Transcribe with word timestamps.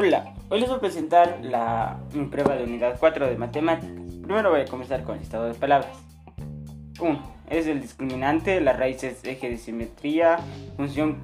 Hola, 0.00 0.32
hoy 0.48 0.60
les 0.60 0.68
voy 0.68 0.78
a 0.78 0.80
presentar 0.80 1.40
la 1.42 1.98
prueba 2.30 2.54
de 2.54 2.62
unidad 2.62 2.96
4 3.00 3.26
de 3.26 3.36
matemáticas. 3.36 3.90
Primero 4.22 4.50
voy 4.50 4.60
a 4.60 4.64
comenzar 4.64 5.02
con 5.02 5.16
el 5.16 5.22
listado 5.22 5.46
de 5.46 5.54
palabras. 5.54 5.90
1. 7.00 7.20
Es 7.50 7.66
el 7.66 7.80
discriminante, 7.80 8.60
la 8.60 8.74
raíz 8.74 9.02
es 9.02 9.24
eje 9.24 9.50
de 9.50 9.56
simetría, 9.56 10.36
función 10.76 11.18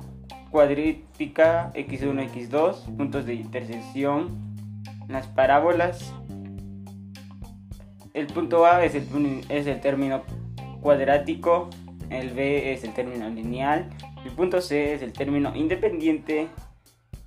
cuadrítica 0.51 1.73
x1, 1.75 2.33
x2, 2.33 2.97
puntos 2.97 3.27
de 3.27 3.35
intersección, 3.35 4.57
las 5.07 5.29
parábolas. 5.29 6.13
El 8.13 8.27
punto 8.27 8.67
A 8.67 8.85
es 8.85 8.97
el, 8.97 9.07
es 9.51 9.69
el 9.69 9.81
término 9.81 10.25
cuadrático, 10.81 11.71
el 12.11 12.31
B 12.31 12.73
es 12.73 12.83
el 12.83 12.93
término 12.93 13.29
lineal, 13.29 13.89
el 14.25 14.33
punto 14.33 14.61
C 14.61 14.95
es 14.95 15.03
el 15.03 15.13
término 15.13 15.55
independiente, 15.55 16.49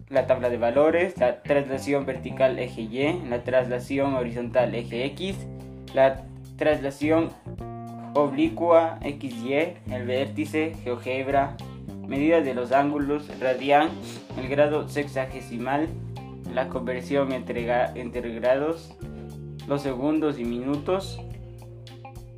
la 0.10 0.26
tabla 0.26 0.50
de 0.50 0.58
valores, 0.58 1.18
la 1.18 1.42
traslación 1.42 2.06
vertical 2.06 2.60
eje 2.60 2.82
Y, 2.82 3.28
la 3.30 3.44
traslación 3.44 4.14
horizontal 4.14 4.74
eje 4.74 5.06
X, 5.06 5.36
la 5.94 6.24
traslación 6.58 7.32
oblicua 8.14 9.00
XY, 9.02 9.74
el 9.92 10.06
vértice, 10.06 10.76
GeoGebra, 10.84 11.58
medidas 12.08 12.46
de 12.46 12.54
los 12.54 12.72
ángulos, 12.72 13.28
radian, 13.40 13.90
el 14.40 14.48
grado 14.48 14.88
sexagesimal, 14.88 15.88
la 16.54 16.70
conversión 16.70 17.34
entre, 17.34 17.68
entre 17.96 18.34
grados, 18.34 18.96
los 19.68 19.82
segundos 19.82 20.40
y 20.40 20.46
minutos, 20.46 21.20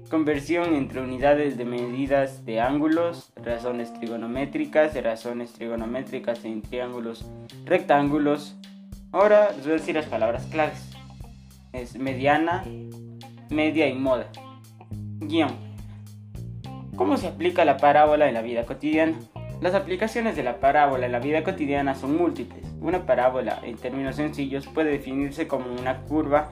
Conversión 0.10 0.74
entre 0.74 1.02
unidades 1.02 1.56
de 1.56 1.66
medidas 1.66 2.44
de 2.44 2.60
ángulos, 2.60 3.32
razones 3.36 3.94
trigonométricas, 3.94 5.00
razones 5.04 5.54
trigonométricas 5.54 6.44
en 6.46 6.64
triángulos 6.64 7.30
rectángulos. 7.64 8.58
Ahora 9.12 9.52
les 9.52 9.66
voy 9.66 9.74
a 9.74 9.78
decir 9.78 9.94
las 9.94 10.08
palabras 10.08 10.48
claves. 10.48 10.90
Es 11.74 11.96
mediana, 12.00 12.64
media 13.52 13.88
y 13.88 13.94
moda. 13.94 14.32
Guión. 15.20 15.56
¿Cómo 16.96 17.16
se 17.18 17.28
aplica 17.28 17.64
la 17.64 17.78
parábola 17.78 18.28
en 18.28 18.34
la 18.34 18.42
vida 18.42 18.66
cotidiana? 18.66 19.14
Las 19.62 19.76
aplicaciones 19.76 20.36
de 20.36 20.42
la 20.42 20.60
parábola 20.60 21.06
en 21.06 21.12
la 21.12 21.20
vida 21.20 21.44
cotidiana 21.44 21.94
son 21.94 22.18
múltiples. 22.18 22.66
Una 22.82 23.06
parábola, 23.06 23.60
en 23.64 23.78
términos 23.78 24.16
sencillos, 24.16 24.66
puede 24.66 24.90
definirse 24.90 25.48
como 25.48 25.72
una 25.72 26.02
curva 26.02 26.52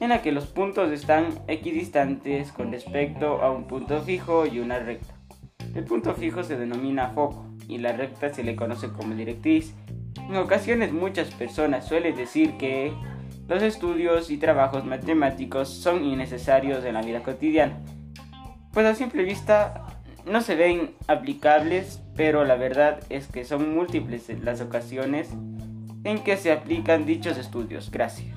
en 0.00 0.08
la 0.08 0.22
que 0.22 0.32
los 0.32 0.46
puntos 0.46 0.90
están 0.90 1.28
equidistantes 1.48 2.52
con 2.52 2.72
respecto 2.72 3.42
a 3.42 3.50
un 3.50 3.66
punto 3.66 4.00
fijo 4.02 4.46
y 4.46 4.58
una 4.58 4.78
recta. 4.78 5.14
El 5.74 5.84
punto 5.84 6.14
fijo 6.14 6.42
se 6.42 6.56
denomina 6.56 7.10
foco 7.10 7.46
y 7.68 7.78
la 7.78 7.92
recta 7.92 8.32
se 8.32 8.44
le 8.44 8.56
conoce 8.56 8.90
como 8.90 9.14
directriz. 9.14 9.74
En 10.16 10.36
ocasiones 10.36 10.92
muchas 10.92 11.30
personas 11.34 11.86
suelen 11.86 12.16
decir 12.16 12.56
que 12.56 12.92
los 13.48 13.62
estudios 13.62 14.30
y 14.30 14.38
trabajos 14.38 14.84
matemáticos 14.84 15.68
son 15.68 16.04
innecesarios 16.04 16.84
en 16.84 16.94
la 16.94 17.02
vida 17.02 17.22
cotidiana, 17.22 17.78
pues 18.72 18.86
a 18.86 18.94
simple 18.94 19.22
vista 19.22 19.84
no 20.26 20.40
se 20.40 20.54
ven 20.54 20.94
aplicables, 21.06 22.02
pero 22.16 22.44
la 22.44 22.56
verdad 22.56 23.00
es 23.10 23.26
que 23.26 23.44
son 23.44 23.74
múltiples 23.74 24.28
las 24.42 24.60
ocasiones 24.60 25.30
en 26.04 26.22
que 26.22 26.36
se 26.36 26.52
aplican 26.52 27.06
dichos 27.06 27.36
estudios. 27.38 27.90
Gracias. 27.90 28.34